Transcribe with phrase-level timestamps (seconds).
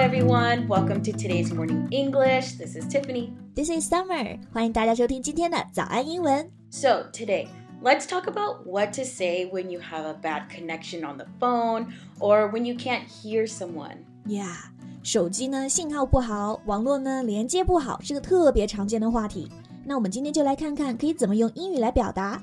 [0.00, 0.66] everyone.
[0.68, 2.52] Welcome to today's morning English.
[2.52, 3.34] This is Tiffany.
[3.54, 4.38] This is Summer.
[4.50, 6.50] 欢迎大家收听今天的早安英文。
[6.70, 7.48] So, today,
[7.82, 11.88] let's talk about what to say when you have a bad connection on the phone
[12.18, 13.98] or when you can't hear someone.
[14.26, 14.56] Yeah，
[15.02, 19.50] 手机呢信号不好，网络呢连接不好，是个特别常见的话题。
[19.84, 22.42] 那我们今天就来看看可以怎么用英语来表达。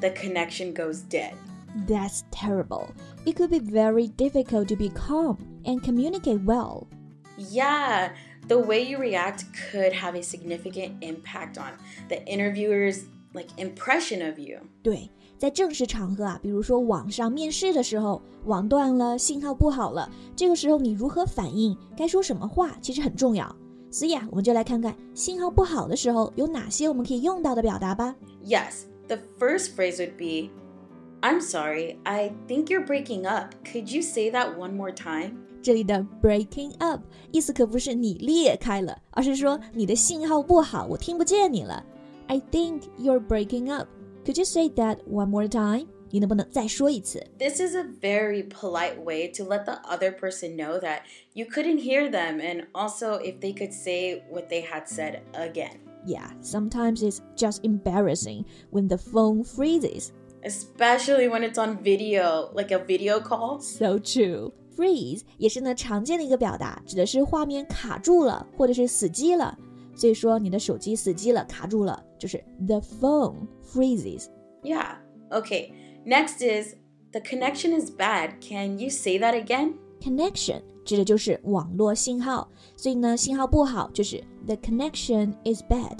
[0.00, 1.34] the connection goes dead.
[1.86, 2.88] That's terrible.
[3.24, 6.88] It could be very difficult to be calm and communicate well.
[7.36, 8.10] Yeah,
[8.48, 11.72] the way you react could have a significant impact on
[12.08, 14.58] the interviewer's like impression of you.
[14.82, 23.54] 对，在正式场合啊，比如说网上面试的时候，网断了，信号不好了，这个时候你如何反应，该说什么话，其实很重要。
[23.92, 28.14] 所以啊，我们就来看看信号不好的时候有哪些我们可以用到的表达吧。
[28.44, 30.50] Yes, the first phrase would be
[31.22, 33.54] I'm sorry, I think you're breaking up.
[33.64, 35.32] Could you say that one more time?
[35.62, 41.84] 这里的 breaking up 意思可不是你裂开了，而是说你的信号不好，我听不见你了。
[42.28, 43.88] I think you're breaking up.
[44.24, 45.86] Could you say that one more time?
[46.12, 47.24] 你能不能再说一次？
[47.38, 51.00] This is a very polite way to let the other person know that
[51.34, 55.83] you couldn't hear them and also if they could say what they had said again.
[56.06, 60.12] Yeah, sometimes it's just embarrassing when the phone freezes.
[60.42, 63.60] Especially when it's on video, like a video call.
[63.60, 64.52] So true.
[64.74, 69.58] Freeze 也是呢常见的一个表达，指的是画面卡住了，或者是死机了。
[69.94, 74.28] 所以说你的手机死机了，卡住了，就是 the phone freezes。
[74.62, 74.94] Yeah.
[75.30, 75.72] Okay.
[76.06, 76.76] Next is
[77.12, 78.40] the connection is bad.
[78.40, 79.74] Can you say that again?
[80.00, 85.98] Connection 指的就是网络信号，所以呢信号不好就是 the connection is bad。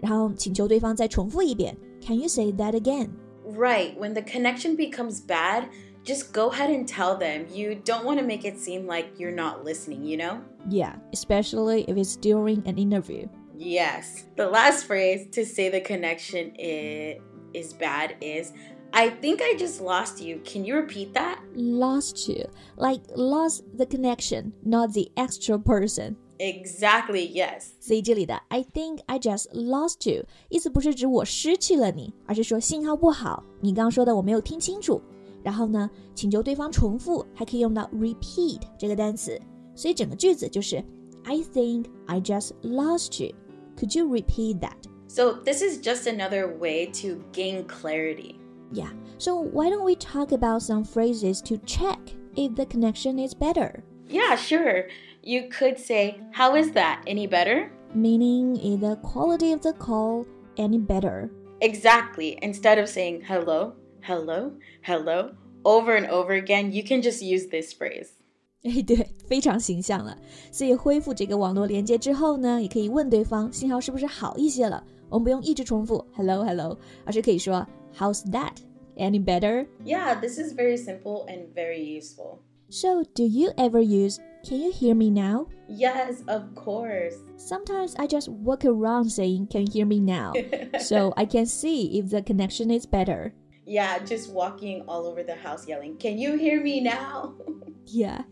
[0.00, 3.10] 然后请求对方再重复一遍，Can you say that again？
[3.44, 3.96] Right.
[3.96, 5.64] When the connection becomes bad,
[6.04, 7.46] just go ahead and tell them.
[7.52, 10.38] You don't want to make it seem like you're not listening, you know?
[10.68, 13.28] Yeah, especially if it's during an interview.
[13.56, 14.24] Yes.
[14.36, 17.20] The last phrase to say the connection is,
[17.52, 18.52] is bad is
[18.92, 20.40] I think I just lost you.
[20.44, 21.38] Can you repeat that?
[21.54, 26.16] Lost you, like lost the connection, not the extra person.
[26.38, 27.68] Exactly, yes.
[27.80, 35.00] 所以这里的 I think I just lost you 意思不是指我失去了你，而是说信号不好，你刚刚说的我没有听清楚。
[35.42, 39.40] 然后呢，请求对方重复，还可以用到 repeat 这个单词。
[39.74, 40.84] 所以整个句子就是
[41.24, 43.34] I think I just lost you.
[43.76, 44.76] Could you repeat that?
[45.08, 48.36] So, this is just another way to gain clarity.
[48.72, 48.90] Yeah.
[49.18, 51.98] So why don't we talk about some phrases to check
[52.34, 53.82] if the connection is better?
[54.08, 54.88] Yeah, sure.
[55.22, 57.02] You could say, How is that?
[57.06, 57.70] Any better?
[57.94, 60.26] Meaning, is the quality of the call
[60.56, 61.30] any better?
[61.60, 62.38] Exactly.
[62.42, 65.32] Instead of saying hello, hello, hello
[65.64, 68.08] over and over again, you can just use this phrase.
[68.64, 70.16] 哎，对，非常形象了。
[70.50, 74.82] 所以恢复这个网络连接之后呢，也可以问对方信号是不是好一些了。
[75.08, 77.66] 我们不用一直重复 hello hello，而是可以说
[77.96, 78.60] How's that?
[78.96, 79.66] Any better?
[79.84, 82.40] Yeah, this is very simple and very useful.
[82.68, 85.46] So, do you ever use Can you hear me now?
[85.68, 87.14] Yes, of course.
[87.36, 90.32] Sometimes I just walk around saying Can you hear me now?
[90.80, 93.34] so I can see if the connection is better.
[93.64, 97.34] Yeah, just walking all over the house yelling, Can you hear me now?
[97.86, 98.22] Yeah.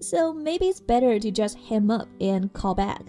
[0.00, 3.02] So maybe it's better to just hang up and call back.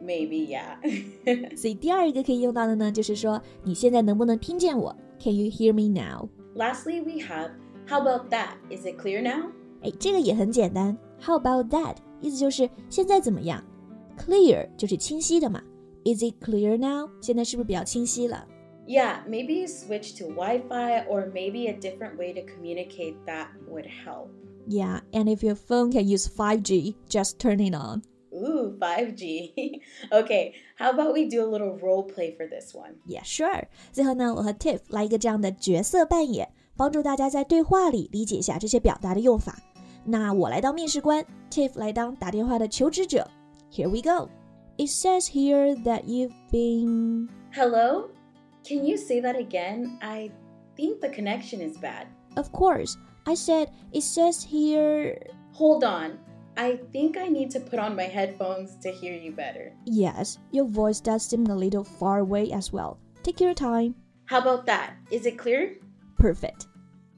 [0.00, 0.76] Maybe, yeah.
[1.56, 6.28] 所以第二个可以用到的呢，就是说你现在能不能听见我 ？Can you hear me now？
[6.54, 7.50] Lastly, we have
[7.88, 8.56] How about that?
[8.70, 9.50] Is it clear now?
[9.82, 10.96] 哎，这个也很简单。
[11.20, 11.96] How about that？
[12.20, 13.64] 意思就是现在怎么样？
[14.18, 15.62] Clear 就是清晰的嘛。
[16.04, 17.08] Is it clear now？
[17.20, 18.46] 现在是不是比较清晰了？
[18.86, 23.48] Yeah, maybe you switch to Wi Fi or maybe a different way to communicate that
[23.70, 24.28] would help.
[24.66, 28.02] Yeah, and if your phone can use 5G, just turn it on.
[28.82, 29.80] Ooh, 5G.
[30.10, 32.94] okay, how about we do a little role play for this one?
[33.06, 33.68] Yeah, sure.
[33.92, 39.56] 最后呢，我和 Tiff 来一个这样的角色扮演，帮助大家在对话里理解一下这些表达的用法。
[40.04, 43.28] 那我来当面试官，Tiff 来当打电话的求职者。
[43.70, 44.28] Here we go.
[44.76, 47.28] It says here that you've been.
[47.52, 48.10] Hello?
[48.64, 49.98] Can you say that again?
[50.00, 50.30] I
[50.76, 52.06] think the connection is bad.
[52.36, 55.18] Of course, I said it says here.
[55.54, 56.18] Hold on.
[56.56, 59.72] I think I need to put on my headphones to hear you better.
[59.84, 62.98] Yes, your voice does seem a little far away as well.
[63.22, 63.94] Take your time.
[64.26, 64.94] How about that?
[65.10, 65.76] Is it clear?
[66.18, 66.66] Perfect.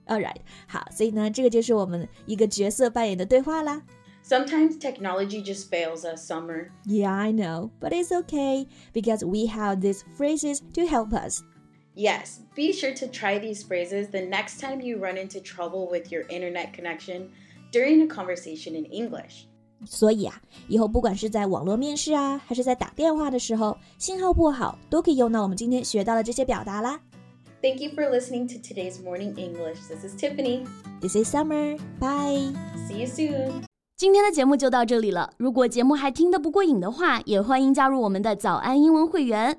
[0.08, 3.82] Alright，好，所以呢，这个就是我们一个角色扮演的对话啦。
[4.22, 6.70] Sometimes technology just fails us, Summer.
[6.84, 11.42] Yeah, I know, but it's okay because we have these phrases to help us.
[11.94, 16.12] Yes, be sure to try these phrases the next time you run into trouble with
[16.12, 17.30] your internet connection
[17.74, 19.46] during a conversation in English.
[19.86, 27.00] 所以啊，以后不管是在网络面试啊，还是在打电话的时候，信号不好，都可以用到我们今天学到的这些表达啦。
[27.62, 29.78] Thank you for listening to today's morning English.
[29.88, 30.66] This is Tiffany.
[31.00, 31.78] This is Summer.
[31.98, 32.54] Bye.
[32.88, 33.62] See you soon.
[33.96, 35.32] 今天的节目就到这里了。
[35.36, 39.58] 如果节目还听得不过瘾的话，也欢迎加入我们的早安英文会员。